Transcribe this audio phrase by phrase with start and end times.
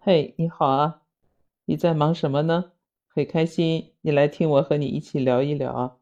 [0.00, 1.02] 嘿，你好啊，
[1.64, 2.70] 你在忙什么呢？
[3.08, 5.96] 很开心你来听我和你一起聊一聊啊。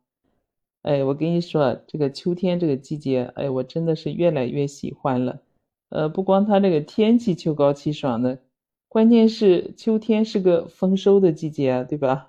[0.82, 5.40] 哎，我跟你说，这个秋天这个季节，哎，我真的是越来越喜欢了。
[5.88, 8.42] 呃，不光它这个天气秋高气爽的，
[8.86, 12.28] 关键是秋天是个丰收的季节，对吧？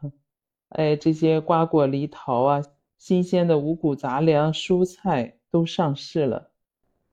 [0.70, 2.64] 哎，这些瓜果梨桃啊，
[2.98, 6.50] 新鲜的五谷杂粮、蔬菜都上市了，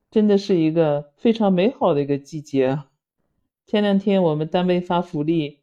[0.09, 2.79] 真的是一个非常美好的一个季节。
[3.67, 5.61] 前两天我们单位发福利，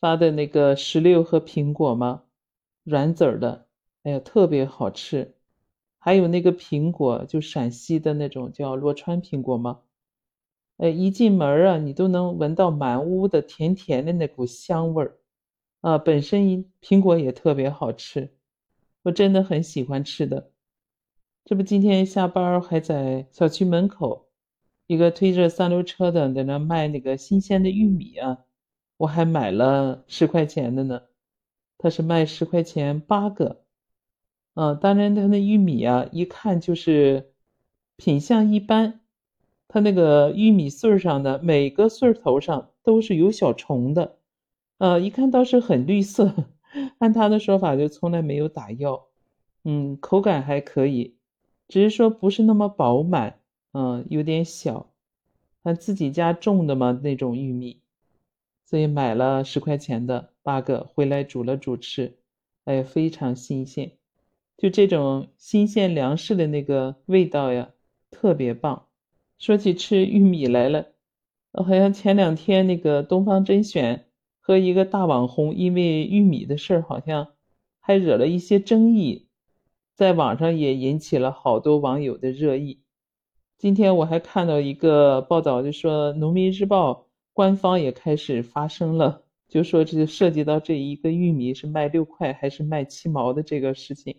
[0.00, 2.24] 发的那个石榴和苹果嘛，
[2.82, 3.68] 软籽儿的，
[4.02, 5.36] 哎呀，特别好吃。
[5.96, 9.82] 还有那个苹果，就陕西的那种叫洛川苹果嘛，
[10.78, 15.18] 哎，一进门啊，你都能闻到满屋的甜甜的那股香味儿
[15.82, 15.98] 啊。
[15.98, 18.28] 本身苹果也特别好吃，
[19.04, 20.50] 我真的很喜欢吃的。
[21.44, 24.25] 这不，今天下班还在小区门口。
[24.86, 28.38] 一个推着三轮车的在那卖那个新鲜的玉米啊，
[28.96, 31.02] 我还买了十块钱的呢。
[31.78, 33.62] 他是卖十块钱八个，
[34.54, 37.32] 嗯，当然他那玉米啊，一看就是
[37.96, 39.00] 品相一般。
[39.68, 44.16] 他那个玉米穗上的每个穗头上都是有小虫的，
[44.78, 46.32] 呃，一看倒是很绿色。
[46.98, 49.08] 按他的说法，就从来没有打药。
[49.64, 51.16] 嗯，口感还可以，
[51.68, 53.40] 只是说不是那么饱满。
[53.78, 54.90] 嗯，有点小，
[55.62, 57.82] 他自己家种的嘛那种玉米，
[58.64, 62.16] 所以买了十块钱的八个回来煮了煮吃，
[62.64, 63.92] 哎，非常新鲜，
[64.56, 67.68] 就这种新鲜粮食的那个味道呀，
[68.10, 68.86] 特别棒。
[69.38, 70.92] 说起吃玉米来了，
[71.52, 74.06] 好像前两天那个东方甄选
[74.40, 77.34] 和一个大网红因为玉米的事儿，好像
[77.78, 79.28] 还惹了一些争议，
[79.94, 82.80] 在网上也引起了好多网友的热议。
[83.58, 86.92] 今天我还看到一个报道，就说《农民日报》
[87.32, 94.16] 官方也开始发声了，就说这涉及到这一个玉米是卖六块还是卖七毛的这个事情。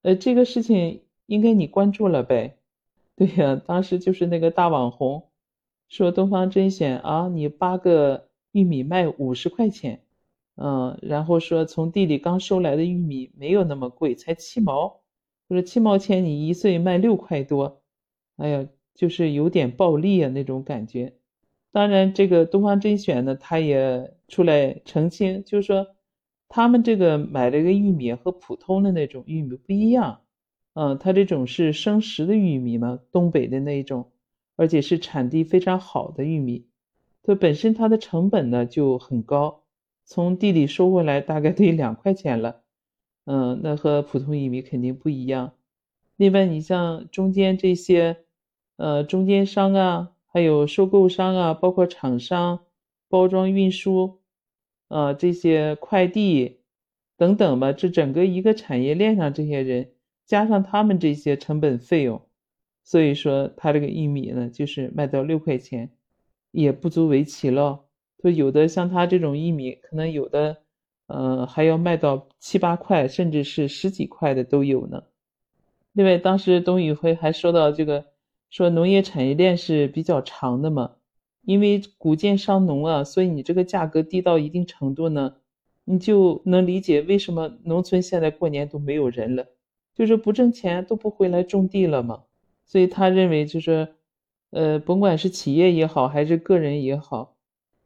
[0.00, 2.56] 呃，这个事情应该你关注了呗？
[3.14, 5.28] 对呀，当时就是那个大网红
[5.90, 10.00] 说东方甄选啊，你八个玉米卖五十块钱，
[10.56, 15.00] 嗯，然后说从地里刚收来的玉米没有那么贵，才七毛，
[15.48, 17.82] 说七毛钱你一岁卖六块多。
[18.36, 21.14] 哎呀，就是有点暴力啊那种感觉。
[21.72, 25.86] 当然，这个东方甄选呢，他也出来澄清，就是说
[26.48, 30.22] 他们这个买这个玉米和普通的那种玉米不一样。
[30.74, 34.10] 嗯，他这种是生食的玉米嘛，东北的那一种，
[34.56, 36.66] 而且是产地非常好的玉米，
[37.22, 39.64] 它本身它的成本呢就很高，
[40.04, 42.62] 从地里收回来大概得两块钱了。
[43.24, 45.54] 嗯，那和普通玉米肯定不一样。
[46.16, 48.25] 另外，你像中间这些。
[48.76, 52.60] 呃，中间商啊，还有收购商啊，包括厂商、
[53.08, 54.20] 包装运输，
[54.88, 56.60] 呃，这些快递
[57.16, 59.92] 等等吧，这整个一个产业链上这些人，
[60.26, 62.20] 加上他们这些成本费用，
[62.84, 65.90] 所以说他这个玉米呢，就是卖到六块钱，
[66.50, 67.82] 也不足为奇了。
[68.22, 70.58] 就有的像他这种玉米，可能有的，
[71.06, 75.02] 呃，还要卖到七八块，甚至是十几块的都有呢。
[75.92, 78.04] 另外，当时董宇辉还说到这个。
[78.50, 80.92] 说农业产业链是比较长的嘛，
[81.42, 85.34] 因为谷贱伤农啊，所以你这个价格低到一定程度呢，
[85.84, 89.46] 你就能理解为什么农村现在过年都没有人了，
[89.94, 92.22] 就是不挣钱都不回来种地了嘛。
[92.64, 93.94] 所以他认为就是，
[94.50, 97.36] 呃，甭管是企业也好，还是个人也好，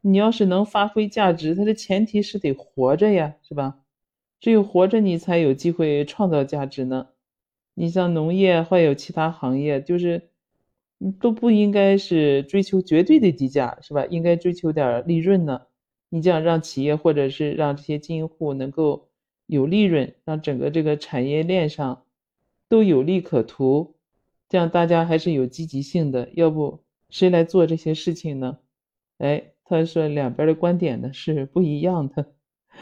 [0.01, 3.79] 你要是能发挥价值，它的前提是得活着呀，是吧？
[4.39, 7.09] 只有活着，你才有机会创造价值呢。
[7.75, 10.30] 你像农业或有其他行业，就是。
[11.09, 14.05] 都不应该是追求绝对的低价，是吧？
[14.05, 15.61] 应该追求点利润呢。
[16.09, 19.09] 你这样让企业或者是让这些经营户能够
[19.47, 22.03] 有利润，让整个这个产业链上
[22.69, 23.95] 都有利可图，
[24.47, 26.29] 这样大家还是有积极性的。
[26.33, 28.59] 要不谁来做这些事情呢？
[29.17, 32.33] 哎，他说两边的观点呢是不一样的。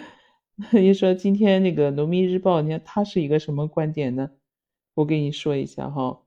[0.73, 4.31] 你说今天那个农民日报，你看他是一个什么观点呢？
[4.95, 6.23] 我给你说一下哈，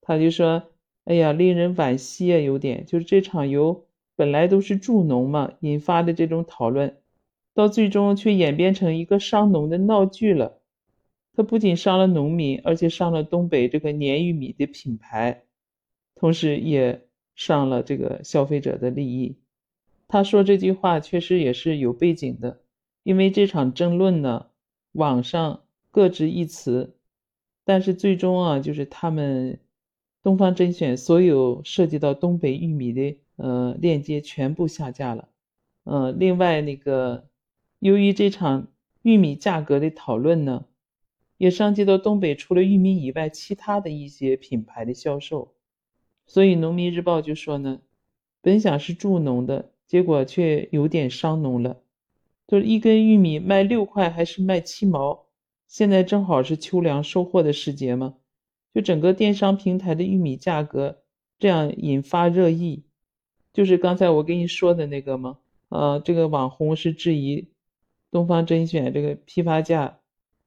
[0.00, 0.70] 他就说。
[1.04, 2.38] 哎呀，令人惋惜啊！
[2.38, 3.84] 有点就是这场由
[4.16, 6.96] 本来都是助农嘛引发的这种讨论，
[7.52, 10.62] 到最终却演变成一个伤农的闹剧了。
[11.34, 15.42] 它不仅伤了农民，而且伤了东北这个粘玉米的品牌，
[16.14, 19.36] 同时也伤了这个消费者的利益。
[20.08, 22.62] 他说这句话确实也是有背景的，
[23.02, 24.46] 因为这场争论呢，
[24.92, 26.96] 网上各执一词，
[27.62, 29.58] 但是最终啊，就是他们。
[30.24, 35.28] 东方甄选所有涉及到东北玉米的呃链接全部下架了，
[35.84, 37.28] 嗯，另外那个，
[37.78, 38.68] 由于这场
[39.02, 40.64] 玉米价格的讨论呢，
[41.36, 45.52] 也伤及到东北除了玉米以外其他的一些品牌的销售，
[46.26, 47.82] 所以农民日报就说呢，
[48.40, 51.82] 本想是助农的，结果却有点伤农了，
[52.46, 55.26] 就是一根玉米卖六块还是卖七毛，
[55.68, 58.14] 现在正好是秋粮收获的时节嘛，
[58.74, 61.04] 就整个电商平台的玉米价格
[61.38, 62.84] 这样引发热议，
[63.52, 65.38] 就是刚才我跟你说的那个吗？
[65.68, 67.48] 呃，这个网红是质疑
[68.10, 70.00] 东方甄选这个批发价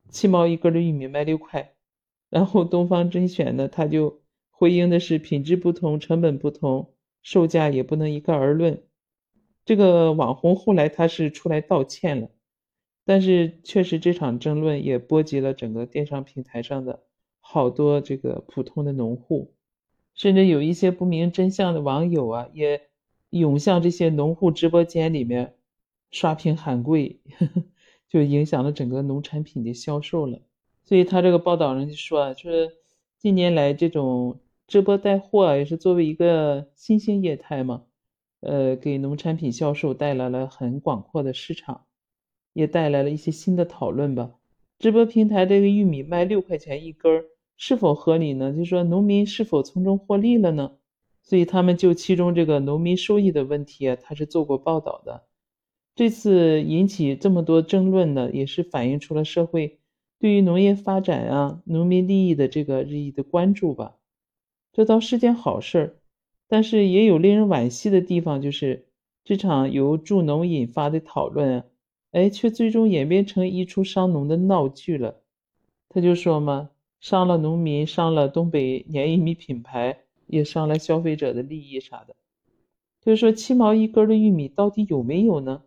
[0.10, 1.74] 七毛一根的玉米卖六块，
[2.30, 8.84] 然后东方甄选呢，他就回应的是品质不同，成本不同，售价也不能一概而论。
[9.64, 12.30] 这个网红后来他是出来道歉了，
[13.06, 17.04] 但是确实这场争论也波及了整个电商平台上的
[17.50, 19.54] 好多这个普通的农户，
[20.14, 22.82] 甚至有一些不明真相的网友啊也。
[23.32, 25.56] 涌向这些农户直播间里面
[26.12, 27.20] 刷屏喊贵，
[28.08, 30.40] 就影响了整个农产品的销售了。
[30.86, 32.72] 所以他这个报道人就说啊，就是
[33.20, 37.84] 近年来这种直播带货也是作为一个新兴业态嘛，
[38.40, 41.84] 呃，给农产品销售带来了很广阔的市场，
[42.54, 44.32] 也带来了一些新的讨论吧。
[44.80, 47.26] 直播平台这个玉米卖六块钱一根儿，
[47.58, 48.54] 是否合理呢？
[48.56, 50.78] 就说农民是否从中获利了呢？
[51.24, 55.26] 所以他们就其中这个农民收益的问题啊，他是做过报道的。
[55.96, 59.80] 这次引起这么多争论呢，也是反映出了社会
[60.20, 63.96] 对于农业发展啊、农民利益的这个日益的关注吧。
[64.72, 65.96] 这倒是件好事儿，
[66.48, 68.86] 但是也有令人惋惜的地方，就是
[69.24, 71.66] 这场由助农引发的讨论啊，
[72.12, 75.24] 哎，却最终演变成一出伤农的闹剧了。
[75.90, 80.00] 他就说嘛，伤了农民，伤了东北粘玉米品牌。
[80.30, 82.14] 也伤了消费者的利益啥的，
[83.00, 85.62] 就是说七毛一根的玉米到底有没有呢？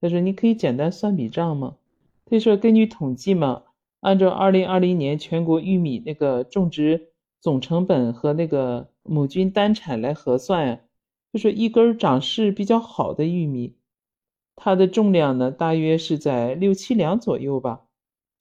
[0.00, 1.78] 他说你可以简单算笔账吗。
[2.24, 3.64] 他说根据统计嘛，
[3.98, 7.08] 按照二零二零年全国玉米那个种植
[7.40, 10.80] 总成本和那个亩均单产来核算呀，
[11.32, 13.74] 就说一根长势比较好的玉米，
[14.54, 17.82] 它的重量呢大约是在六七两左右吧。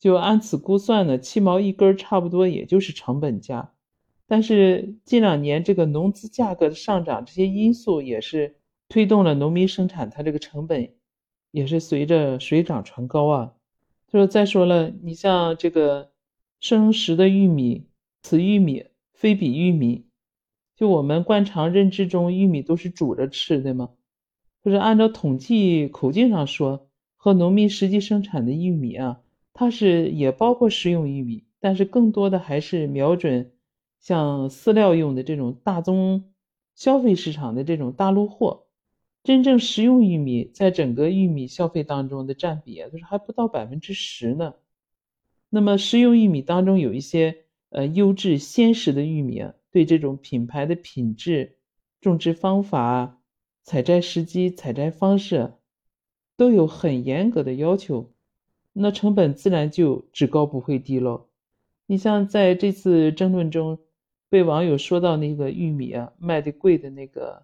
[0.02, 3.72] 就按此估算呢，七毛一根差不多也就是成本价。
[4.26, 8.56] 但是近两年这个农资价格的上涨，这些因素也是
[8.90, 10.90] 推动了农民生产，它这个成本
[11.52, 13.54] 也是随着水涨船高啊。
[14.08, 16.12] 就是再说了，你像这个
[16.60, 17.86] 生食的玉米、
[18.24, 20.08] 此玉米、非彼玉米，
[20.76, 23.92] 就我们惯常认知中，玉米都是煮着吃的吗？
[24.64, 29.21] 就是按照统计口径上说，和农民实际生产的玉米啊，
[29.54, 33.52] 它是也包括食用玉米，但是更多的还是瞄准。
[34.00, 36.34] 像饲料用的这种大宗
[36.74, 38.66] 消费市场的这种大陆货，
[39.24, 44.56] 真正食用玉米在整个玉米消费当中的占比啊，就是还不到百分之十呢。
[45.52, 51.58] 那么食用玉米当中有一些呃优质鲜食的玉米啊，对这种品牌的品质、
[52.00, 53.22] 种植方法、
[53.62, 55.54] 采摘时机、采摘方式
[56.38, 58.11] 都有很严格的要求，
[58.74, 61.28] 那成本自然就只高不会低喽。
[61.86, 63.80] 你像在这次争论中。
[64.32, 67.44] 被网友说到那个玉米啊卖的贵的那个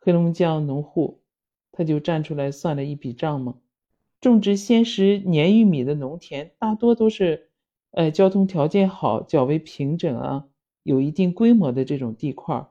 [0.00, 1.22] 黑龙江农户，
[1.72, 3.54] 他就站出来算了一笔账嘛。
[4.20, 7.48] 种植鲜食黏玉米的农田大多都是，
[7.92, 10.44] 呃，交通条件好、较为平整啊，
[10.82, 12.68] 有一定规模的这种地块。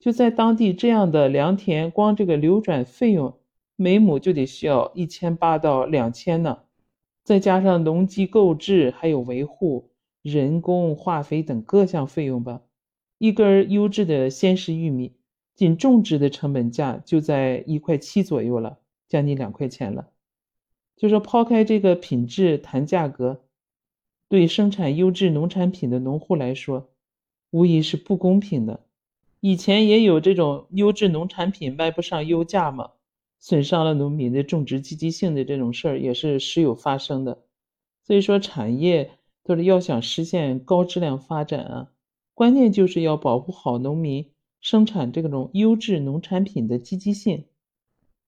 [0.00, 3.38] 就在当地这样的良田，光这个流转费用
[3.76, 6.58] 每亩就得需要一千八到两千呢，
[7.24, 9.90] 再加上农机购置、还有维护、
[10.22, 12.62] 人工、化肥等各项费用吧。
[13.18, 15.14] 一根优质的鲜食玉米，
[15.54, 20.08] 仅种植的成本价就在一块七左右了，将近两块钱了。
[20.96, 23.42] 就说抛开这个品质谈价格，
[24.28, 26.90] 对生产优质农产品的农户来说，
[27.50, 28.80] 无疑是不公平的。
[29.40, 32.92] 以前也有这种优质农产品卖不上优价嘛，
[33.44, 37.42] 损伤了农民的种植积极性的这种事儿也是时有发生的。
[38.04, 41.90] 所以说，产业都是要想实现高质量发展啊。
[42.34, 44.30] 关键就是要保护好农民
[44.60, 47.46] 生产这种优质农产品的积极性。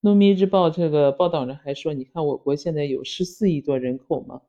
[0.01, 4.41] 农民日报这个报道人还说：“你看，我国现在有十四亿多人口嘛，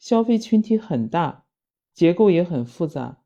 [0.00, 1.44] 消费群体很大，
[1.94, 3.22] 结构也很复杂。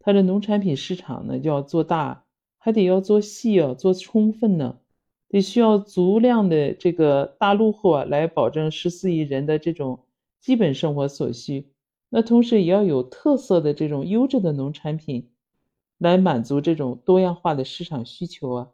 [0.00, 2.24] 它的农产品市场呢，就要做大，
[2.58, 4.80] 还得要做细啊，做充分呢，
[5.28, 10.00] 得需要足量的这个大陆货来保证十四亿人的这种
[10.40, 11.70] 基本生活所需。”
[12.10, 15.30] 那同时也要有特色的这种优质的农产品，
[15.98, 18.68] 来满足这种多样化的市场需求啊。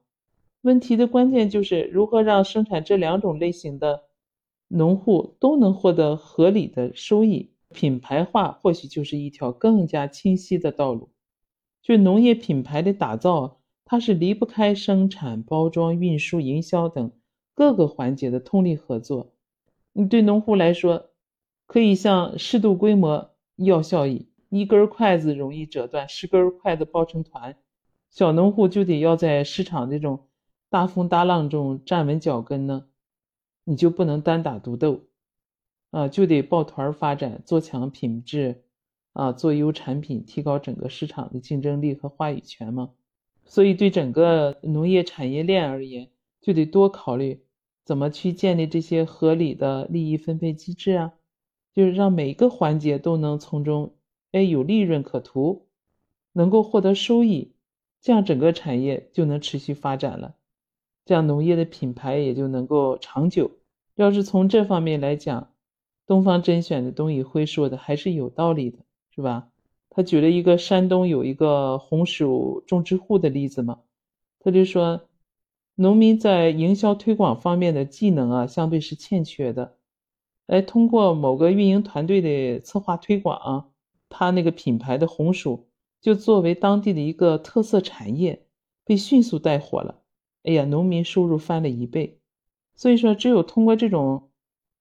[0.60, 4.02] 问题的关键就是如何让生产这两种类型的
[4.68, 7.50] 农户都能获得合理的收益。
[7.72, 11.08] 品牌化或许就是一条更加清晰的道路。
[11.80, 13.59] 就农业品牌的打造，
[13.90, 17.10] 它是离不开生产、包装、运输、营销等
[17.54, 19.32] 各个环节的通力合作。
[19.92, 21.10] 你对农户来说，
[21.66, 27.56] 可以向适度规模要效益，一根筷子容易折断，十根筷子抱成团。
[28.10, 30.28] 小农户就得要在市场这种
[30.68, 32.86] 大风大浪中站稳脚跟呢，
[33.64, 35.00] 你就不能单打独斗，
[35.90, 38.62] 啊，就得抱团发展，做强品质，
[39.14, 42.90] 啊，做优产品，提高整个市场的竞争力和话语权嘛。
[43.50, 46.08] 所以，对整个农业产业链而言，
[46.40, 47.42] 就得多考虑
[47.84, 51.12] 怎么去建立这些合理的利益分配机制啊。
[51.74, 53.92] 就是让每一个环节都能从中，
[54.30, 55.66] 哎，有利润可图，
[56.32, 57.50] 能够获得收益，
[58.00, 60.36] 这样整个产业就能持续发展了，
[61.04, 63.50] 这样农业的品牌也就能够长久。
[63.96, 65.52] 要是从这方面来讲，
[66.06, 68.78] 东方甄选的董宇辉说的还是有道理的，
[69.12, 69.48] 是吧？
[69.90, 73.80] 他举了一个山东有一个红薯种植户的例子嘛，
[74.38, 75.02] 他就说，
[75.74, 79.76] 农民在营销推广方面的技能啊，相对是欠缺的。
[80.46, 83.68] 哎通过某个运营团队的策划推广啊，
[84.08, 85.68] 他那个品牌的红薯
[86.00, 88.46] 就作为当地的一个特色产业，
[88.84, 90.02] 被迅速带火了。
[90.44, 92.18] 哎呀，农民收入翻了一倍。
[92.74, 94.30] 所以说，只有通过这种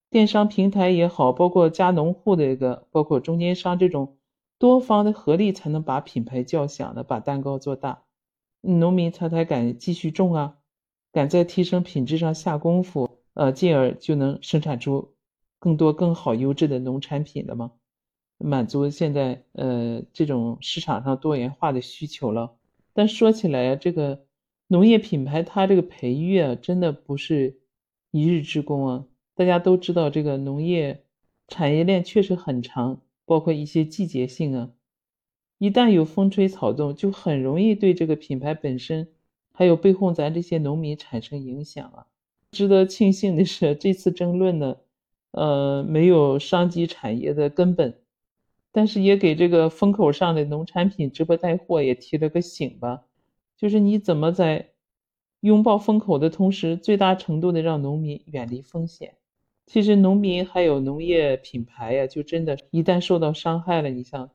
[0.10, 4.18] 电商平台也好，包括加农户的一个，包括中间商这种
[4.60, 8.04] 多方的合力，才能把品牌叫响的，把蛋糕做大。
[8.62, 10.58] 农民他才敢继续种啊，
[11.12, 15.16] 敢在提升品质上下功夫，呃，进而就能生产出。
[15.60, 17.72] 更多更好优质的农产品了吗？
[18.38, 22.56] 满足现在呃这种市场上多元化的需求了。
[22.94, 24.26] 但说起来这个
[24.68, 27.60] 农业品牌它这个培育啊，真的不是
[28.12, 29.06] 一日之功啊。
[29.36, 31.04] 大家都知道，这个农业
[31.48, 34.72] 产业链确实很长，包括一些季节性啊，
[35.60, 39.08] 一旦有风吹草动，就很容易对这个品牌本身
[39.52, 42.08] 还有背后咱这些农民产生影响啊。
[42.50, 44.78] 值得庆幸的是，这次争论呢。
[45.32, 48.00] 呃，没有伤及产业的根本，
[48.72, 53.04] 但是也给这个风口上的农产品直播带货也提了个醒吧，
[53.56, 54.72] 就是你怎么在
[55.42, 59.19] 拥抱风口的同时，最大程度的让农民远离风险。
[59.72, 64.32] 其实农民还有农业品牌呀，就真的，一旦受到伤害了，你想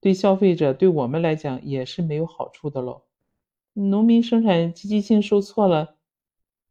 [0.00, 3.02] 对消费者，对我们来讲也是没有好处的喽。
[3.74, 5.96] 农民生产积极性受挫了，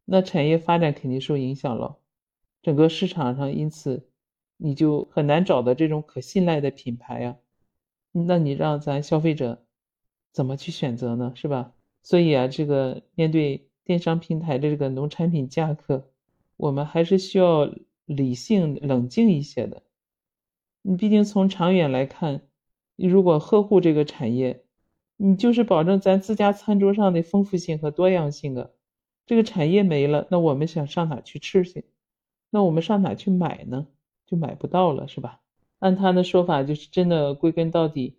[0.06, 1.98] 那产业发展肯定受影响了。
[2.62, 4.08] 整个市场上，因此
[4.56, 7.36] 你就很难找到这种可信赖的品牌呀。
[8.10, 9.64] 那你让咱消费者
[10.32, 11.30] 怎么去选择呢？
[11.36, 11.74] 是吧？
[12.02, 16.10] 所以啊，这个面对电商平台的这个农产品价格，
[16.56, 17.72] 我们还是需要
[18.14, 19.82] 理性冷静一些的。
[20.82, 22.42] 你毕竟从长远来看，
[22.96, 24.64] 你如果呵护这个产业，
[25.16, 28.70] 你就是保证咱自家餐桌上的丰富性和多样性啊。
[29.26, 31.84] 这个产业没了，那我们想上哪去吃去？
[32.50, 33.86] 那我们上哪去买呢？
[34.26, 35.40] 就买不到了，是吧？
[35.78, 38.18] 按他的说法，就是真的归根到底，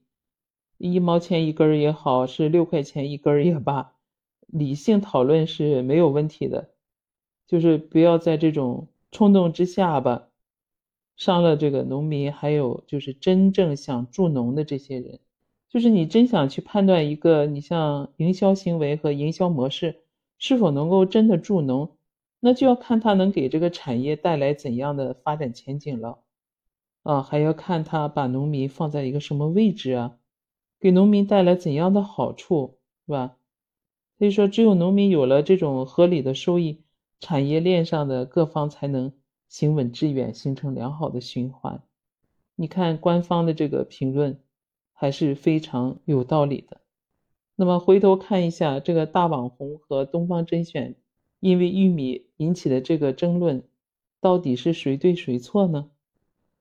[0.78, 3.94] 一毛钱一根儿也好，是六块钱一根儿也罢，
[4.48, 6.70] 理性讨论是没有问题的，
[7.46, 10.30] 就是不要在这种冲动之下吧，
[11.16, 15.20] 伤了这个农民，还有就是真正想助农的这些人。
[15.70, 20.02] 就是你真想去判断一个，你像营销行为和营销模式
[20.38, 21.98] 是否能够真的助农。
[22.44, 26.18] 那就要看它能给这个产业带来怎样的发展前景了，
[27.04, 30.18] 啊，还要看它把农民放在一个什么位置啊，
[30.80, 33.38] 给农民带来怎样的好处，是吧？
[34.18, 36.82] 所以说，只有农民有了这种合理的收益，
[37.22, 39.14] 产业链上的各方才能
[39.48, 41.82] 行稳致远，形成良好的循环。
[42.56, 44.42] 你看官方的这个评论
[44.92, 46.82] 还是非常有道理的。
[47.56, 50.98] 那么回头看一下这个大网红和东方甄选。
[51.40, 53.64] 因为玉米引起的这个争论，
[54.20, 55.90] 到底是谁对谁错呢？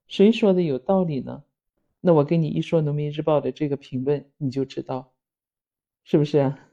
[0.08, 1.44] 谁说的有道理呢？
[2.00, 5.12] 那我跟你一说《农民日报》的这个评论，你就知道，
[6.02, 6.69] 是不是啊？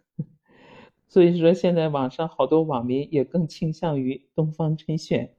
[1.08, 5.34] 所以说，现在网上好多网民也更倾向于东方甄选。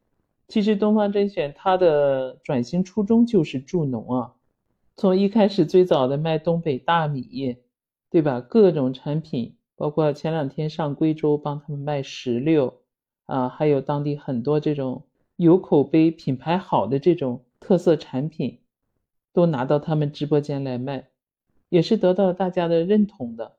[0.48, 4.34] 其实，东方甄选它的转型初衷就是助农啊，
[4.96, 7.56] 从一开始最早的卖东北大米，
[8.10, 8.40] 对吧？
[8.40, 9.54] 各种产品。
[9.76, 12.74] 包括前两天上贵州帮他们卖石榴，
[13.26, 15.04] 啊，还有当地很多这种
[15.36, 18.58] 有口碑、品牌好的这种特色产品，
[19.32, 21.06] 都拿到他们直播间来卖，
[21.68, 23.57] 也是得到大家的认同的。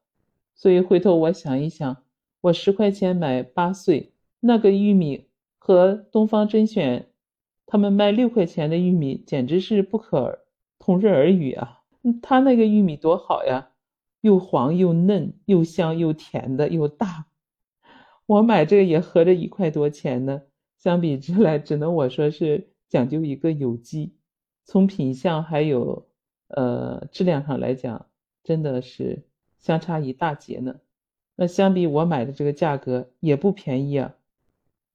[0.60, 2.04] 所以回头我想一想，
[2.42, 4.12] 我十块钱买八穗
[4.42, 7.08] 那个玉米，和东方甄选
[7.66, 10.39] 他们卖六块钱的玉米，简直是不可
[10.78, 11.84] 同日而语啊！
[12.22, 13.70] 他那个玉米多好呀，
[14.20, 17.28] 又黄又嫩，又香又甜的，又大。
[18.28, 20.42] 我买这个也合着一块多钱呢。
[20.78, 24.13] 相比之来，只能我说是讲究一个有机，
[24.66, 26.06] 从品相还有
[26.50, 28.08] 呃质量上来讲，
[28.44, 29.24] 真的是
[29.60, 30.80] 相差一大截呢。
[31.36, 34.16] 那相比我买的这个价格也不便宜啊。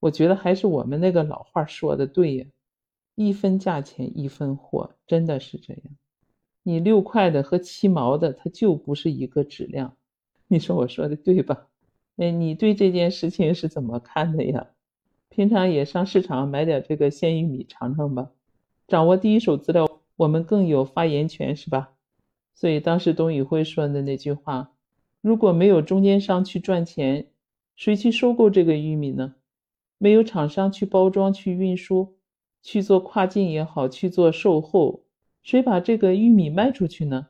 [0.00, 2.47] 我觉得还是我们那个老话说的对呀，
[3.14, 5.83] 一分价钱一分货，真的是这样。
[6.62, 9.97] 你六块的和七毛的，它就不是一个质量。
[10.49, 11.68] 你说我说的对吧？
[12.16, 14.66] 哎，你对这件事情是怎么看的呀？
[15.30, 18.30] 平常也上市场买点这个鲜玉米尝尝吧，
[18.87, 21.93] 掌握第一手资料，我们更有发言权，是吧？
[22.54, 24.73] 所以当时董宇辉说的那句话
[25.20, 27.26] ：“如果没有中间商去赚钱，
[27.76, 29.34] 谁去收购这个玉米呢？
[29.99, 32.16] 没有厂商去包装、去运输、
[32.62, 35.02] 去做跨境也好，去做售后，
[35.42, 37.28] 谁把这个玉米卖出去呢？”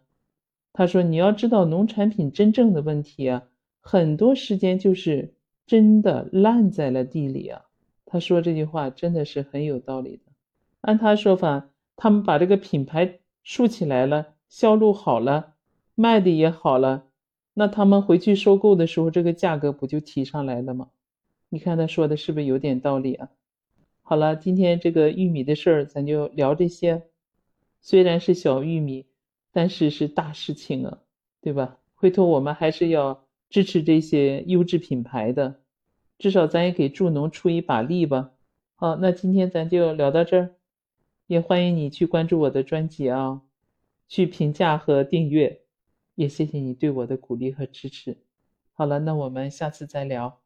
[0.73, 3.45] 他说：“你要知道，农产品真正的问题啊，
[3.81, 5.35] 很多时间就是
[5.67, 7.63] 真的烂在了地里啊。”
[8.05, 10.33] 他说这句话真的是很有道理的。
[10.83, 15.55] 按他说法，他们把这个品牌竖起来了，销路好了，
[15.97, 17.09] 卖的也好了，
[17.55, 20.91] 那他们回去收购的时候，这个价格不就提上来了吗？
[21.49, 23.31] 你看他说的是不是有点道理啊？
[24.03, 27.03] 好了，今天这个玉米的事儿，咱就聊这些。
[27.81, 29.07] 虽然是小玉米，
[29.51, 30.99] 但是是大事情啊，
[31.41, 31.79] 对吧？
[31.97, 35.63] 回头我们还是要支持这些优质品牌的。
[36.17, 38.31] 至少咱也给助农出一把力吧。
[38.77, 40.55] 好，那今天咱就聊到这儿，
[41.27, 43.43] 也欢迎你去关注我的专辑啊，
[44.09, 45.63] 去评价和订阅，
[46.15, 48.17] 也谢谢你对我的鼓励和支持。
[48.73, 50.44] 好了，那我们下次再聊。